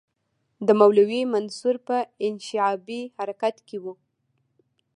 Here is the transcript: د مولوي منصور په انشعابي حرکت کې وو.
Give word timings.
د 0.67 0.69
مولوي 0.79 1.21
منصور 1.33 1.75
په 1.87 1.97
انشعابي 2.27 3.01
حرکت 3.17 3.55
کې 3.67 3.77
وو. 3.83 3.93